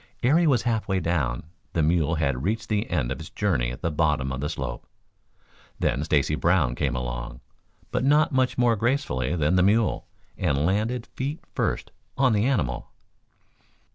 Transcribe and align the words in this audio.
Ere 0.23 0.39
he 0.39 0.47
was 0.47 0.63
half 0.63 0.87
way 0.87 0.99
down, 0.99 1.43
the 1.73 1.83
mule 1.83 2.15
had 2.15 2.41
reached 2.41 2.69
the 2.69 2.89
end 2.89 3.11
of 3.11 3.19
its 3.19 3.29
journey 3.29 3.69
at 3.69 3.81
the 3.83 3.91
bottom 3.91 4.31
of 4.31 4.41
the 4.41 4.49
slope. 4.49 4.87
Then 5.77 6.03
Stacy 6.03 6.33
Brown 6.33 6.73
came 6.73 6.95
along, 6.95 7.39
but 7.91 8.03
not 8.03 8.31
much 8.31 8.57
more 8.57 8.75
gracefully 8.75 9.35
than 9.35 9.57
the 9.57 9.61
mule, 9.61 10.07
and 10.39 10.65
landed 10.65 11.05
feet 11.13 11.43
first 11.53 11.91
on 12.17 12.33
the 12.33 12.45
animal. 12.45 12.89